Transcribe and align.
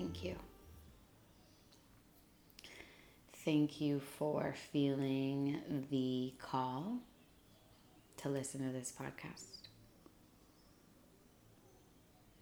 Thank 0.00 0.24
you. 0.24 0.36
Thank 3.44 3.82
you 3.82 4.00
for 4.00 4.54
feeling 4.72 5.60
the 5.90 6.32
call 6.38 7.00
to 8.16 8.30
listen 8.30 8.66
to 8.66 8.72
this 8.72 8.94
podcast. 8.98 9.68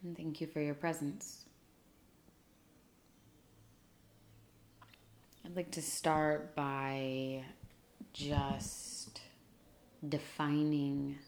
And 0.04 0.16
thank 0.16 0.40
you 0.40 0.46
for 0.46 0.60
your 0.60 0.74
presence. 0.74 1.46
I'd 5.44 5.56
like 5.56 5.72
to 5.72 5.82
start 5.82 6.54
by 6.54 7.42
just 8.12 9.20
defining 10.08 11.18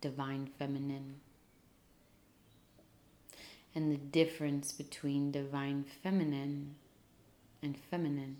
divine 0.00 0.50
feminine 0.58 1.20
and 3.78 3.92
the 3.92 3.96
difference 3.96 4.72
between 4.72 5.30
divine 5.30 5.84
feminine 6.02 6.74
and 7.62 7.76
feminine. 7.76 8.36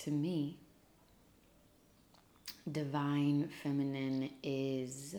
To 0.00 0.10
me, 0.10 0.56
divine 2.72 3.48
feminine 3.62 4.30
is 4.42 5.14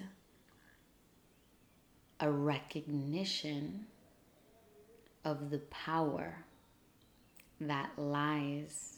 a 2.19 2.30
recognition 2.30 3.85
of 5.23 5.50
the 5.50 5.59
power 5.59 6.44
that 7.61 7.91
lies 7.95 8.97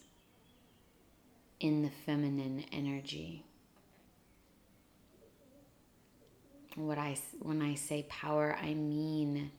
in 1.59 1.83
the 1.83 1.91
feminine 2.07 2.65
energy. 2.71 3.45
What 6.75 6.97
I 6.97 7.17
when 7.39 7.61
I 7.61 7.75
say 7.75 8.05
power, 8.09 8.58
I 8.61 8.73
mean 8.73 9.52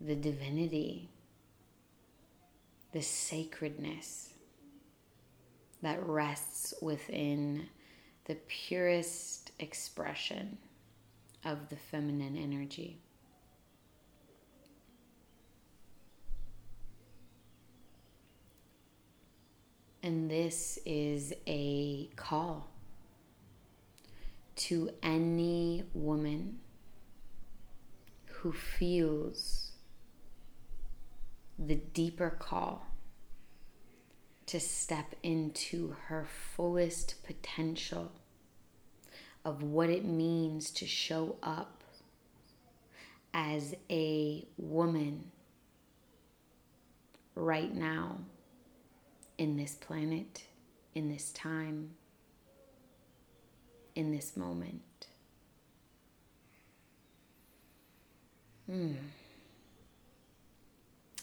the 0.00 0.14
divinity, 0.14 1.10
the 2.92 3.02
sacredness 3.02 4.30
that 5.82 6.04
rests 6.06 6.74
within 6.80 7.68
the 8.24 8.36
purest 8.46 9.52
expression 9.58 10.58
of 11.44 11.68
the 11.68 11.76
feminine 11.76 12.36
energy. 12.36 12.98
And 20.02 20.30
this 20.30 20.78
is 20.86 21.34
a 21.46 22.08
call 22.16 22.68
to 24.58 24.90
any 25.02 25.84
woman 25.94 26.58
who 28.26 28.52
feels 28.52 29.72
the 31.58 31.76
deeper 31.76 32.30
call 32.30 32.86
to 34.46 34.58
step 34.58 35.14
into 35.22 35.94
her 36.06 36.26
fullest 36.26 37.22
potential 37.24 38.12
of 39.44 39.62
what 39.62 39.90
it 39.90 40.04
means 40.04 40.70
to 40.70 40.86
show 40.86 41.36
up 41.42 41.82
as 43.32 43.74
a 43.90 44.44
woman 44.56 45.30
right 47.34 47.74
now 47.74 48.18
in 49.36 49.56
this 49.56 49.74
planet, 49.74 50.44
in 50.94 51.08
this 51.08 51.30
time, 51.32 51.90
in 53.98 54.12
this 54.12 54.36
moment. 54.36 55.08
Hmm. 58.66 58.92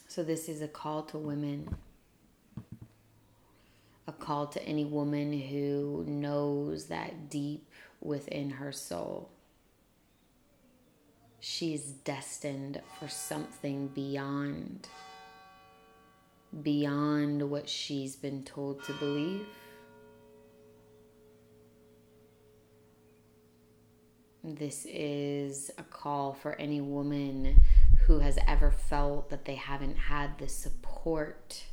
So, 0.10 0.24
this 0.24 0.50
is 0.50 0.62
a 0.62 0.68
call 0.68 1.04
to 1.04 1.18
women, 1.18 1.74
a 4.08 4.12
call 4.12 4.48
to 4.48 4.62
any 4.64 4.84
woman 4.84 5.32
who 5.32 6.04
knows 6.06 6.88
that 6.88 7.30
deep 7.30 7.66
within 8.02 8.50
her 8.50 8.74
soul, 8.74 9.30
She's 11.48 11.92
destined 11.92 12.82
for 13.00 13.08
something 13.08 13.90
beyond 13.90 14.88
beyond 16.64 17.52
what 17.52 17.70
she's 17.70 18.16
been 18.16 18.44
told 18.44 18.84
to 18.86 18.94
believe. 18.94 19.46
This 24.48 24.86
is 24.88 25.72
a 25.80 25.82
call 25.82 26.34
for 26.34 26.54
any 26.58 26.80
woman 26.80 27.60
who 28.06 28.20
has 28.20 28.38
ever 28.48 28.70
felt 28.70 29.32
that 29.32 29.46
they 29.46 29.56
haven't 29.56 29.98
had 29.98 30.38
the 30.38 30.48
support 30.48 31.64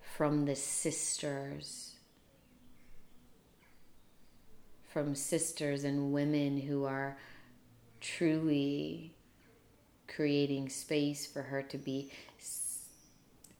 from 0.00 0.46
the 0.46 0.56
sisters, 0.56 1.96
from 4.88 5.14
sisters 5.14 5.84
and 5.84 6.14
women 6.14 6.62
who 6.62 6.86
are 6.86 7.18
truly 8.00 9.12
creating 10.08 10.70
space 10.70 11.26
for 11.26 11.42
her 11.42 11.60
to 11.64 11.76
be 11.76 12.10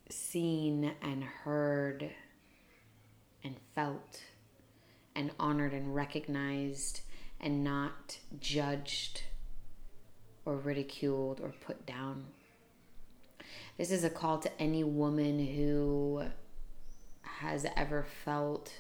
seen 0.09 0.93
and 1.03 1.22
heard 1.22 2.09
and 3.44 3.56
felt 3.75 4.22
and 5.15 5.32
honored 5.38 5.75
and 5.75 5.94
recognized 5.94 7.03
and 7.40 7.64
not 7.64 8.18
judged 8.38 9.22
or 10.44 10.56
ridiculed 10.56 11.40
or 11.40 11.52
put 11.60 11.86
down. 11.86 12.26
This 13.78 13.90
is 13.90 14.04
a 14.04 14.10
call 14.10 14.38
to 14.38 14.60
any 14.60 14.84
woman 14.84 15.38
who 15.46 16.24
has 17.22 17.66
ever 17.76 18.06
felt 18.24 18.72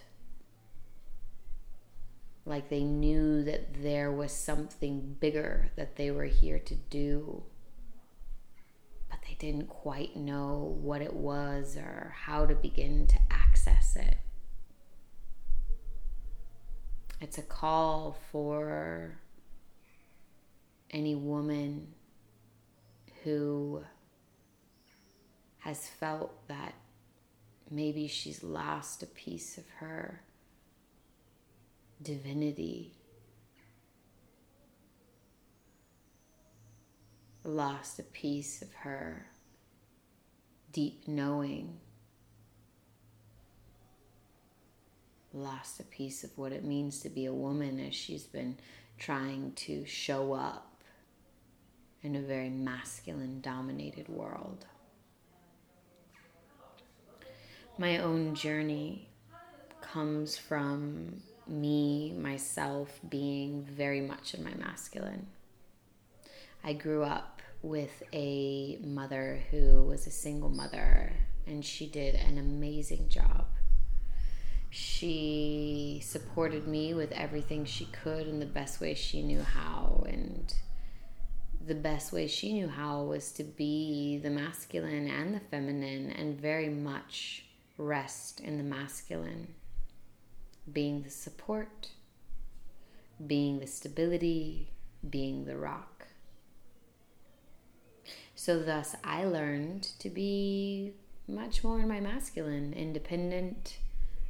like 2.44 2.68
they 2.68 2.82
knew 2.82 3.42
that 3.44 3.82
there 3.82 4.10
was 4.10 4.32
something 4.32 5.16
bigger 5.20 5.70
that 5.76 5.96
they 5.96 6.10
were 6.10 6.24
here 6.24 6.58
to 6.58 6.74
do 6.74 7.42
but 9.10 9.18
they 9.28 9.34
didn't 9.34 9.68
quite 9.68 10.16
know 10.16 10.76
what 10.80 11.02
it 11.02 11.12
was 11.12 11.76
or 11.76 12.14
how 12.16 12.46
to 12.46 12.54
begin 12.54 13.06
to 13.08 13.18
access 13.30 13.96
it. 13.96 14.18
It's 17.20 17.36
a 17.36 17.42
call 17.42 18.16
for 18.32 19.20
any 20.90 21.14
woman 21.14 21.88
who 23.24 23.84
has 25.58 25.86
felt 25.86 26.48
that 26.48 26.74
maybe 27.70 28.06
she's 28.08 28.42
lost 28.42 29.02
a 29.02 29.06
piece 29.06 29.58
of 29.58 29.68
her 29.80 30.22
divinity. 32.00 32.94
Lost 37.44 37.98
a 37.98 38.02
piece 38.02 38.62
of 38.62 38.72
her 38.72 39.26
deep 40.72 41.06
knowing, 41.06 41.80
lost 45.32 45.80
a 45.80 45.84
piece 45.84 46.24
of 46.24 46.36
what 46.36 46.52
it 46.52 46.64
means 46.64 47.00
to 47.00 47.08
be 47.08 47.26
a 47.26 47.34
woman 47.34 47.78
as 47.80 47.94
she's 47.94 48.24
been 48.24 48.56
trying 48.98 49.52
to 49.52 49.84
show 49.86 50.32
up 50.32 50.82
in 52.02 52.16
a 52.16 52.20
very 52.20 52.50
masculine 52.50 53.40
dominated 53.40 54.08
world. 54.08 54.66
My 57.78 57.98
own 57.98 58.34
journey 58.34 59.08
comes 59.80 60.36
from 60.36 61.22
me, 61.46 62.12
myself, 62.12 63.00
being 63.08 63.62
very 63.62 64.00
much 64.00 64.34
in 64.34 64.44
my 64.44 64.54
masculine. 64.54 65.26
I 66.62 66.74
grew 66.74 67.02
up 67.02 67.40
with 67.62 68.02
a 68.12 68.78
mother 68.82 69.40
who 69.50 69.84
was 69.84 70.06
a 70.06 70.10
single 70.10 70.50
mother, 70.50 71.12
and 71.46 71.64
she 71.64 71.86
did 71.86 72.14
an 72.14 72.38
amazing 72.38 73.08
job. 73.08 73.46
She 74.70 76.00
supported 76.04 76.68
me 76.68 76.94
with 76.94 77.10
everything 77.12 77.64
she 77.64 77.86
could 77.86 78.28
in 78.28 78.38
the 78.38 78.46
best 78.46 78.80
way 78.80 78.94
she 78.94 79.20
knew 79.22 79.42
how, 79.42 80.04
and 80.08 80.54
the 81.66 81.74
best 81.74 82.12
way 82.12 82.28
she 82.28 82.52
knew 82.52 82.68
how 82.68 83.02
was 83.02 83.32
to 83.32 83.42
be 83.44 84.18
the 84.22 84.30
masculine 84.30 85.08
and 85.08 85.34
the 85.34 85.40
feminine, 85.40 86.10
and 86.10 86.40
very 86.40 86.68
much 86.68 87.44
rest 87.78 88.38
in 88.40 88.58
the 88.58 88.64
masculine, 88.64 89.54
being 90.72 91.02
the 91.02 91.10
support, 91.10 91.88
being 93.26 93.58
the 93.58 93.66
stability, 93.66 94.70
being 95.08 95.46
the 95.46 95.56
rock. 95.56 96.06
So, 98.36 98.62
thus, 98.62 98.94
I 99.02 99.24
learned 99.24 99.82
to 99.98 100.08
be 100.08 100.92
much 101.26 101.64
more 101.64 101.80
in 101.80 101.88
my 101.88 102.00
masculine, 102.00 102.72
independent. 102.72 103.78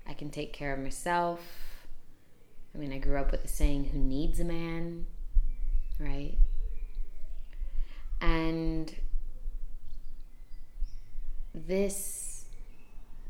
I 0.06 0.14
can 0.14 0.30
take 0.30 0.52
care 0.52 0.72
of 0.72 0.80
myself. 0.80 1.40
I 2.74 2.78
mean, 2.78 2.92
I 2.92 2.98
grew 2.98 3.18
up 3.18 3.32
with 3.32 3.42
the 3.42 3.48
saying, 3.48 3.86
who 3.86 3.98
needs 3.98 4.40
a 4.40 4.44
man, 4.44 5.06
right? 5.98 6.36
And 8.20 8.94
this 11.54 12.44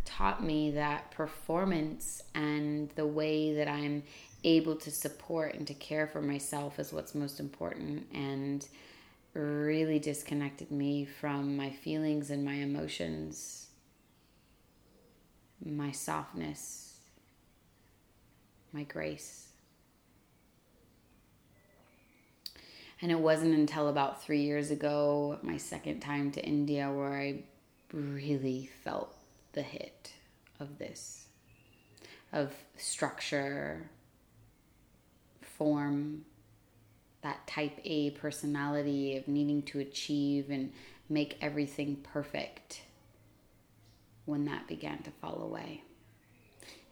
taught 0.04 0.42
me 0.42 0.72
that 0.72 1.10
performance 1.12 2.22
and 2.34 2.90
the 2.90 3.06
way 3.06 3.54
that 3.54 3.68
I'm 3.68 4.02
able 4.44 4.76
to 4.76 4.90
support 4.90 5.54
and 5.54 5.66
to 5.66 5.74
care 5.74 6.06
for 6.06 6.20
myself 6.20 6.78
is 6.78 6.92
what's 6.92 7.14
most 7.14 7.40
important 7.40 8.06
and 8.12 8.66
really 9.34 9.98
disconnected 9.98 10.70
me 10.70 11.04
from 11.04 11.56
my 11.56 11.70
feelings 11.70 12.30
and 12.30 12.44
my 12.44 12.54
emotions, 12.54 13.68
my 15.64 15.90
softness, 15.90 16.94
my 18.72 18.82
grace. 18.84 19.48
And 23.02 23.10
it 23.10 23.18
wasn't 23.18 23.54
until 23.54 23.88
about 23.88 24.22
three 24.22 24.42
years 24.42 24.70
ago, 24.70 25.38
my 25.42 25.56
second 25.56 26.00
time 26.00 26.30
to 26.32 26.44
India, 26.44 26.90
where 26.90 27.14
I 27.14 27.42
really 27.92 28.70
felt 28.84 29.14
the 29.52 29.62
hit 29.62 30.12
of 30.58 30.78
this 30.78 31.24
of 32.32 32.52
structure, 32.76 33.90
form, 35.40 36.24
that 37.22 37.46
type 37.46 37.78
A 37.84 38.10
personality 38.10 39.16
of 39.16 39.26
needing 39.28 39.62
to 39.62 39.80
achieve 39.80 40.48
and 40.50 40.72
make 41.08 41.36
everything 41.40 41.96
perfect 41.96 42.82
when 44.24 44.44
that 44.44 44.66
began 44.66 45.02
to 45.02 45.10
fall 45.10 45.42
away. 45.42 45.82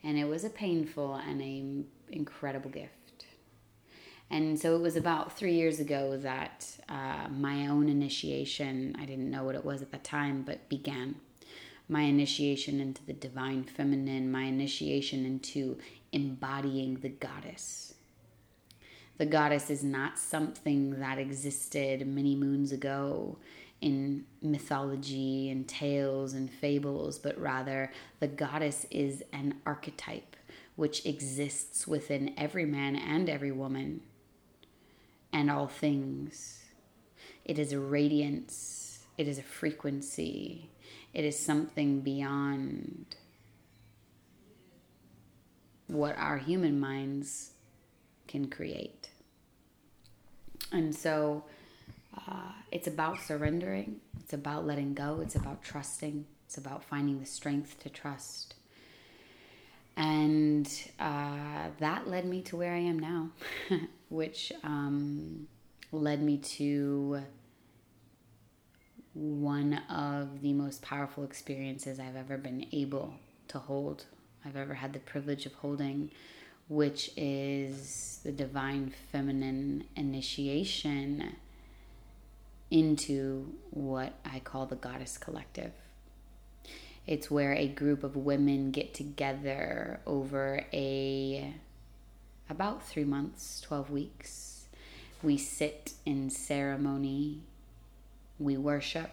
And 0.02 0.19
it 0.19 0.26
was 0.26 0.44
a 0.44 0.50
painful 0.50 1.14
and 1.14 1.42
a 1.42 2.14
incredible 2.14 2.70
gift. 2.70 2.92
And 4.30 4.58
so 4.58 4.76
it 4.76 4.82
was 4.82 4.96
about 4.96 5.36
three 5.36 5.54
years 5.54 5.80
ago 5.80 6.16
that 6.19 6.66
uh, 6.88 7.28
my 7.30 7.66
own 7.66 7.88
initiation, 7.88 8.94
I 8.98 9.06
didn't 9.06 9.30
know 9.30 9.44
what 9.44 9.54
it 9.54 9.64
was 9.64 9.80
at 9.80 9.90
the 9.90 9.98
time, 9.98 10.42
but 10.42 10.69
began. 10.69 11.16
My 11.88 12.02
initiation 12.02 12.80
into 12.80 13.02
the 13.06 13.14
divine 13.14 13.64
feminine, 13.64 14.30
my 14.30 14.42
initiation 14.42 15.25
into 15.25 15.78
embodying 16.12 16.96
the 16.96 17.08
goddess. 17.08 17.94
The 19.16 19.25
goddess 19.26 19.70
is 19.70 19.82
not 19.82 20.19
something 20.19 21.00
that 21.00 21.19
existed 21.19 22.06
many 22.06 22.36
moons 22.36 22.70
ago 22.70 23.38
in 23.80 24.25
mythology 24.42 25.50
and 25.50 25.69
tales 25.69 26.34
and 26.34 26.50
fables, 26.50 27.19
but 27.19 27.38
rather 27.38 27.92
the 28.20 28.26
goddess 28.26 28.86
is 28.90 29.22
an 29.32 29.54
archetype 29.64 30.36
which 30.76 31.04
exists 31.06 31.86
within 31.86 32.32
every 32.36 32.64
man 32.64 32.96
and 32.96 33.28
every 33.28 33.52
woman 33.52 34.00
and 35.32 35.50
all 35.50 35.66
things. 35.66 36.64
It 37.44 37.58
is 37.58 37.72
a 37.72 37.80
radiance, 37.80 39.00
it 39.16 39.26
is 39.26 39.38
a 39.38 39.42
frequency, 39.42 40.70
it 41.14 41.25
is 41.25 41.38
something 41.38 42.00
beyond 42.00 43.16
what 45.88 46.16
our 46.19 46.36
human 46.36 46.78
minds 46.78 47.52
can 48.26 48.48
create. 48.48 49.08
And 50.70 50.94
so 50.94 51.44
uh, 52.26 52.53
it's 52.73 52.87
about 52.87 53.20
surrendering, 53.20 54.00
it's 54.20 54.32
about 54.32 54.67
letting 54.67 54.94
go, 54.94 55.20
it's 55.23 55.35
about 55.35 55.62
trusting, 55.62 56.26
it's 56.47 56.56
about 56.59 56.82
finding 56.85 57.20
the 57.20 57.26
strength 57.26 57.79
to 57.81 57.88
trust. 57.88 58.55
And 59.97 60.70
uh, 61.00 61.69
that 61.81 62.09
led 62.09 62.25
me 62.25 62.43
to 62.43 62.56
where 62.56 62.73
I 62.73 62.79
am 62.79 62.99
now. 62.99 63.31
which 64.09 64.53
um, 64.65 65.47
led 65.93 66.23
me 66.23 66.38
to 66.38 67.23
one 69.14 69.75
of 69.91 70.43
the 70.43 70.53
most 70.53 70.82
powerful 70.82 71.25
experiences 71.25 71.99
I've 71.99 72.17
ever 72.17 72.38
been 72.38 72.67
able 72.73 73.14
to 73.49 73.59
hold, 73.59 74.06
I've 74.44 74.56
ever 74.56 74.75
had 74.75 74.93
the 74.93 75.00
privilege 75.00 75.47
of 75.47 75.55
holding, 75.55 76.11
which 76.69 77.11
is 77.17 78.21
the 78.25 78.32
divine 78.32 78.93
feminine 79.11 79.85
initiation 79.97 81.35
into 82.70 83.55
what 83.70 84.15
I 84.25 84.41
call 84.41 84.67
the 84.67 84.76
Goddess 84.76 85.19
Collective. 85.19 85.73
It's 87.06 87.31
where 87.31 87.55
a 87.55 87.69
group 87.69 88.05
of 88.05 88.17
women 88.17 88.70
get 88.70 88.93
together 88.93 90.00
over 90.06 90.67
a 90.73 91.55
about 92.50 92.82
three 92.82 93.05
months, 93.05 93.61
12 93.62 93.91
weeks. 93.91 94.67
We 95.23 95.37
sit 95.37 95.94
in 96.05 96.31
ceremony, 96.31 97.43
we 98.38 98.56
worship, 98.56 99.11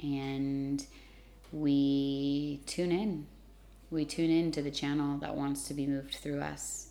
and 0.00 0.84
we 1.52 2.60
tune 2.66 2.92
in. 2.92 3.26
We 3.90 4.04
tune 4.04 4.30
in 4.30 4.52
to 4.52 4.62
the 4.62 4.70
channel 4.70 5.18
that 5.18 5.34
wants 5.34 5.66
to 5.68 5.74
be 5.74 5.86
moved 5.86 6.14
through 6.16 6.40
us. 6.40 6.87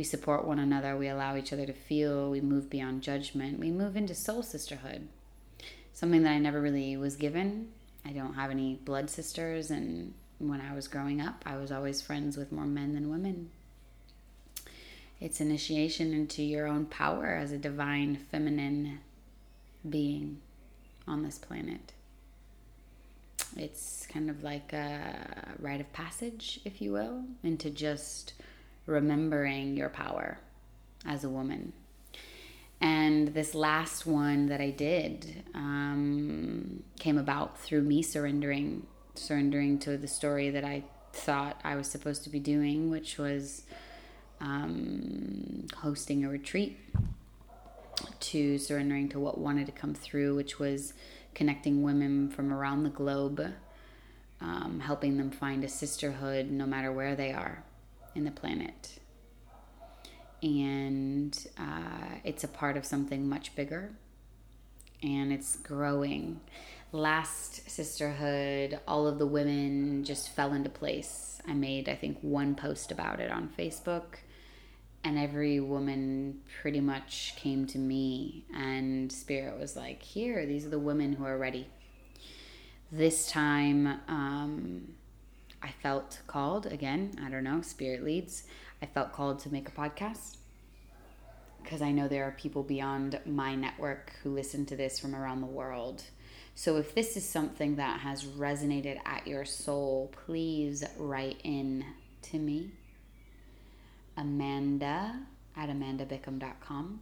We 0.00 0.04
support 0.04 0.46
one 0.46 0.58
another. 0.58 0.96
We 0.96 1.08
allow 1.08 1.36
each 1.36 1.52
other 1.52 1.66
to 1.66 1.74
feel. 1.74 2.30
We 2.30 2.40
move 2.40 2.70
beyond 2.70 3.02
judgment. 3.02 3.58
We 3.58 3.70
move 3.70 3.98
into 3.98 4.14
soul 4.14 4.42
sisterhood, 4.42 5.08
something 5.92 6.22
that 6.22 6.32
I 6.32 6.38
never 6.38 6.58
really 6.58 6.96
was 6.96 7.16
given. 7.16 7.68
I 8.06 8.12
don't 8.12 8.32
have 8.32 8.50
any 8.50 8.76
blood 8.76 9.10
sisters, 9.10 9.70
and 9.70 10.14
when 10.38 10.62
I 10.62 10.74
was 10.74 10.88
growing 10.88 11.20
up, 11.20 11.42
I 11.44 11.58
was 11.58 11.70
always 11.70 12.00
friends 12.00 12.38
with 12.38 12.50
more 12.50 12.64
men 12.64 12.94
than 12.94 13.10
women. 13.10 13.50
It's 15.20 15.38
initiation 15.38 16.14
into 16.14 16.42
your 16.42 16.66
own 16.66 16.86
power 16.86 17.34
as 17.34 17.52
a 17.52 17.58
divine 17.58 18.16
feminine 18.30 19.00
being 19.86 20.40
on 21.06 21.24
this 21.24 21.36
planet. 21.36 21.92
It's 23.54 24.06
kind 24.10 24.30
of 24.30 24.42
like 24.42 24.72
a 24.72 25.56
rite 25.58 25.82
of 25.82 25.92
passage, 25.92 26.58
if 26.64 26.80
you 26.80 26.90
will, 26.90 27.24
into 27.42 27.68
just 27.68 28.32
remembering 28.90 29.76
your 29.76 29.88
power 29.88 30.38
as 31.06 31.24
a 31.24 31.28
woman. 31.28 31.72
And 32.80 33.28
this 33.28 33.54
last 33.54 34.06
one 34.06 34.46
that 34.46 34.60
I 34.60 34.70
did 34.70 35.44
um, 35.54 36.82
came 36.98 37.18
about 37.18 37.58
through 37.58 37.82
me 37.82 38.02
surrendering, 38.02 38.86
surrendering 39.14 39.78
to 39.80 39.96
the 39.96 40.08
story 40.08 40.50
that 40.50 40.64
I 40.64 40.84
thought 41.12 41.60
I 41.62 41.76
was 41.76 41.88
supposed 41.88 42.24
to 42.24 42.30
be 42.30 42.40
doing, 42.40 42.90
which 42.90 43.18
was 43.18 43.64
um, 44.40 45.66
hosting 45.76 46.24
a 46.24 46.30
retreat 46.30 46.78
to 48.18 48.58
surrendering 48.58 49.10
to 49.10 49.20
what 49.20 49.36
wanted 49.36 49.66
to 49.66 49.72
come 49.72 49.92
through, 49.92 50.34
which 50.34 50.58
was 50.58 50.94
connecting 51.34 51.82
women 51.82 52.30
from 52.30 52.50
around 52.50 52.84
the 52.84 52.90
globe, 52.90 53.52
um, 54.40 54.80
helping 54.80 55.18
them 55.18 55.30
find 55.30 55.64
a 55.64 55.68
sisterhood 55.68 56.50
no 56.50 56.64
matter 56.64 56.90
where 56.90 57.14
they 57.14 57.30
are 57.30 57.62
in 58.14 58.24
the 58.24 58.30
planet. 58.30 58.98
And 60.42 61.36
uh, 61.58 62.16
it's 62.24 62.44
a 62.44 62.48
part 62.48 62.76
of 62.76 62.84
something 62.84 63.28
much 63.28 63.54
bigger 63.54 63.92
and 65.02 65.32
it's 65.32 65.56
growing. 65.56 66.40
Last 66.92 67.70
sisterhood, 67.70 68.80
all 68.88 69.06
of 69.06 69.18
the 69.18 69.26
women 69.26 70.04
just 70.04 70.30
fell 70.30 70.52
into 70.52 70.70
place. 70.70 71.40
I 71.46 71.52
made, 71.52 71.88
I 71.88 71.94
think, 71.94 72.18
one 72.20 72.54
post 72.54 72.90
about 72.90 73.20
it 73.20 73.30
on 73.30 73.48
Facebook 73.48 74.16
and 75.04 75.18
every 75.18 75.60
woman 75.60 76.40
pretty 76.60 76.80
much 76.80 77.34
came 77.36 77.66
to 77.66 77.78
me 77.78 78.44
and 78.54 79.10
spirit 79.10 79.58
was 79.58 79.76
like 79.76 80.02
here 80.02 80.44
these 80.46 80.66
are 80.66 80.70
the 80.70 80.78
women 80.78 81.14
who 81.14 81.24
are 81.24 81.38
ready 81.38 81.66
this 82.92 83.30
time 83.30 83.86
um, 84.08 84.88
i 85.62 85.68
felt 85.82 86.20
called 86.26 86.66
again 86.66 87.12
i 87.24 87.28
don't 87.30 87.44
know 87.44 87.60
spirit 87.60 88.02
leads 88.02 88.44
i 88.82 88.86
felt 88.86 89.12
called 89.12 89.38
to 89.38 89.52
make 89.52 89.68
a 89.68 89.72
podcast 89.72 90.36
because 91.62 91.82
I 91.82 91.92
know 91.92 92.08
there 92.08 92.24
are 92.24 92.32
people 92.32 92.62
beyond 92.62 93.20
my 93.26 93.54
network 93.54 94.12
who 94.22 94.30
listen 94.30 94.66
to 94.66 94.76
this 94.76 94.98
from 94.98 95.14
around 95.14 95.40
the 95.40 95.46
world. 95.46 96.02
So 96.54 96.76
if 96.76 96.94
this 96.94 97.16
is 97.16 97.24
something 97.24 97.76
that 97.76 98.00
has 98.00 98.24
resonated 98.24 98.98
at 99.06 99.26
your 99.26 99.44
soul, 99.44 100.12
please 100.24 100.84
write 100.98 101.40
in 101.44 101.84
to 102.22 102.38
me. 102.38 102.72
Amanda 104.16 105.20
at 105.56 105.68
amandabickham.com. 105.68 107.00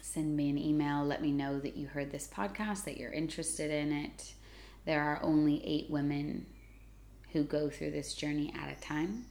Send 0.00 0.36
me 0.36 0.50
an 0.50 0.58
email. 0.58 1.04
Let 1.04 1.22
me 1.22 1.32
know 1.32 1.58
that 1.60 1.76
you 1.76 1.88
heard 1.88 2.10
this 2.10 2.28
podcast, 2.32 2.84
that 2.84 2.96
you're 2.96 3.12
interested 3.12 3.70
in 3.70 3.92
it. 3.92 4.34
There 4.84 5.02
are 5.02 5.20
only 5.22 5.64
eight 5.66 5.90
women 5.90 6.46
who 7.34 7.42
go 7.42 7.68
through 7.68 7.90
this 7.90 8.14
journey 8.14 8.54
at 8.58 8.74
a 8.74 8.80
time. 8.80 9.26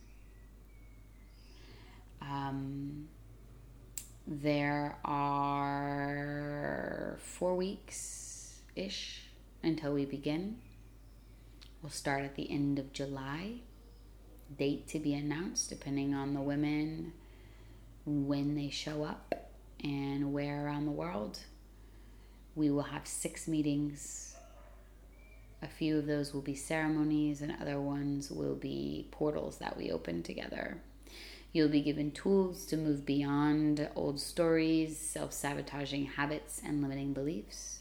Um, 2.21 3.07
there 4.27 4.97
are 5.05 5.57
four 7.23 7.55
weeks 7.55 8.59
ish 8.75 9.21
until 9.63 9.93
we 9.93 10.05
begin. 10.05 10.57
We'll 11.81 11.91
start 11.91 12.23
at 12.23 12.35
the 12.35 12.51
end 12.51 12.77
of 12.77 12.91
July. 12.91 13.61
Date 14.57 14.87
to 14.89 14.99
be 14.99 15.13
announced 15.13 15.69
depending 15.69 16.13
on 16.13 16.33
the 16.33 16.41
women, 16.41 17.13
when 18.05 18.55
they 18.55 18.69
show 18.69 19.05
up, 19.05 19.49
and 19.81 20.33
where 20.33 20.65
around 20.65 20.85
the 20.85 20.91
world. 20.91 21.39
We 22.53 22.69
will 22.69 22.83
have 22.83 23.07
six 23.07 23.47
meetings. 23.47 24.32
A 25.63 25.67
few 25.67 25.97
of 25.97 26.07
those 26.07 26.33
will 26.33 26.41
be 26.41 26.55
ceremonies, 26.55 27.41
and 27.41 27.55
other 27.61 27.79
ones 27.79 28.29
will 28.29 28.55
be 28.55 29.07
portals 29.11 29.59
that 29.59 29.77
we 29.77 29.91
open 29.91 30.21
together. 30.21 30.81
You'll 31.53 31.69
be 31.69 31.81
given 31.81 32.11
tools 32.11 32.65
to 32.65 32.75
move 32.75 33.05
beyond 33.05 33.87
old 33.95 34.19
stories, 34.19 34.97
self 34.97 35.31
sabotaging 35.31 36.05
habits, 36.05 36.61
and 36.65 36.81
limiting 36.81 37.13
beliefs. 37.13 37.79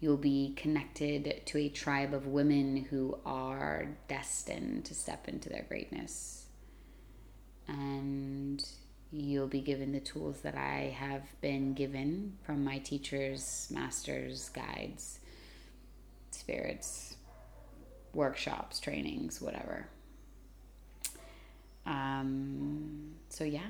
You'll 0.00 0.16
be 0.16 0.54
connected 0.56 1.42
to 1.46 1.58
a 1.58 1.68
tribe 1.68 2.12
of 2.12 2.26
women 2.26 2.88
who 2.90 3.18
are 3.24 3.86
destined 4.08 4.84
to 4.86 4.94
step 4.94 5.28
into 5.28 5.48
their 5.48 5.64
greatness. 5.68 6.46
And 7.68 8.66
you'll 9.12 9.46
be 9.46 9.60
given 9.60 9.92
the 9.92 10.00
tools 10.00 10.40
that 10.40 10.56
I 10.56 10.94
have 10.98 11.22
been 11.40 11.72
given 11.72 12.36
from 12.42 12.64
my 12.64 12.78
teachers, 12.78 13.68
masters, 13.70 14.48
guides, 14.48 15.20
spirits, 16.36 17.16
workshops, 18.12 18.80
trainings, 18.80 19.40
whatever. 19.40 19.88
Um, 21.84 23.14
so, 23.28 23.44
yeah, 23.44 23.68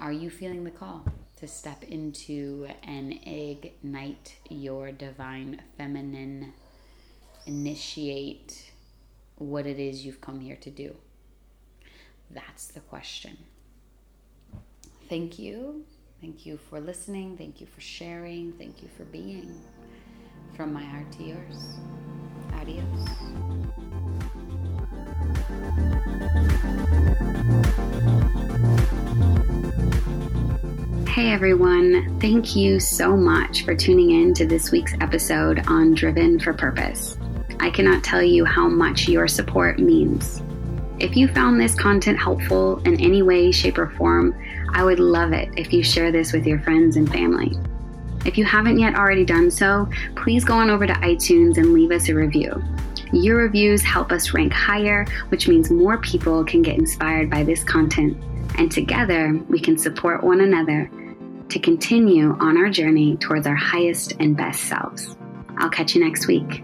are 0.00 0.12
you 0.12 0.30
feeling 0.30 0.64
the 0.64 0.70
call 0.70 1.04
to 1.36 1.46
step 1.46 1.82
into 1.84 2.68
and 2.82 3.12
ignite 3.24 4.36
your 4.48 4.92
divine 4.92 5.60
feminine, 5.76 6.52
initiate 7.46 8.72
what 9.36 9.66
it 9.66 9.78
is 9.78 10.04
you've 10.04 10.20
come 10.20 10.40
here 10.40 10.56
to 10.56 10.70
do? 10.70 10.94
That's 12.30 12.68
the 12.68 12.80
question. 12.80 13.36
Thank 15.08 15.38
you. 15.38 15.84
Thank 16.22 16.46
you 16.46 16.58
for 16.70 16.80
listening. 16.80 17.36
Thank 17.36 17.60
you 17.60 17.66
for 17.66 17.80
sharing. 17.80 18.52
Thank 18.52 18.82
you 18.82 18.88
for 18.96 19.04
being. 19.04 19.60
From 20.56 20.74
my 20.74 20.82
heart 20.82 21.10
to 21.12 21.24
yours. 21.24 21.78
Adios. 22.52 22.84
Hey 31.08 31.32
everyone, 31.32 32.18
thank 32.20 32.54
you 32.54 32.78
so 32.80 33.16
much 33.16 33.64
for 33.64 33.74
tuning 33.74 34.10
in 34.10 34.34
to 34.34 34.46
this 34.46 34.70
week's 34.70 34.92
episode 35.00 35.66
on 35.68 35.94
Driven 35.94 36.38
for 36.38 36.52
Purpose. 36.52 37.16
I 37.60 37.70
cannot 37.70 38.04
tell 38.04 38.22
you 38.22 38.44
how 38.44 38.68
much 38.68 39.08
your 39.08 39.28
support 39.28 39.78
means. 39.78 40.42
If 40.98 41.16
you 41.16 41.28
found 41.28 41.58
this 41.58 41.74
content 41.74 42.18
helpful 42.18 42.78
in 42.84 43.00
any 43.00 43.22
way, 43.22 43.52
shape, 43.52 43.78
or 43.78 43.88
form, 43.90 44.38
I 44.74 44.84
would 44.84 45.00
love 45.00 45.32
it 45.32 45.48
if 45.56 45.72
you 45.72 45.82
share 45.82 46.12
this 46.12 46.32
with 46.32 46.46
your 46.46 46.60
friends 46.60 46.96
and 46.96 47.10
family. 47.10 47.58
If 48.24 48.38
you 48.38 48.44
haven't 48.44 48.78
yet 48.78 48.94
already 48.94 49.24
done 49.24 49.50
so, 49.50 49.88
please 50.16 50.44
go 50.44 50.54
on 50.54 50.70
over 50.70 50.86
to 50.86 50.92
iTunes 50.94 51.58
and 51.58 51.72
leave 51.72 51.90
us 51.90 52.08
a 52.08 52.14
review. 52.14 52.62
Your 53.12 53.36
reviews 53.36 53.82
help 53.82 54.10
us 54.10 54.32
rank 54.32 54.52
higher, 54.52 55.04
which 55.28 55.48
means 55.48 55.70
more 55.70 55.98
people 55.98 56.44
can 56.44 56.62
get 56.62 56.78
inspired 56.78 57.28
by 57.28 57.44
this 57.44 57.62
content, 57.62 58.16
and 58.56 58.70
together 58.70 59.38
we 59.48 59.60
can 59.60 59.76
support 59.76 60.22
one 60.24 60.40
another 60.40 60.90
to 61.48 61.58
continue 61.58 62.34
on 62.40 62.56
our 62.56 62.70
journey 62.70 63.16
towards 63.18 63.46
our 63.46 63.54
highest 63.54 64.14
and 64.18 64.36
best 64.36 64.62
selves. 64.62 65.16
I'll 65.58 65.68
catch 65.68 65.94
you 65.94 66.02
next 66.02 66.26
week. 66.26 66.62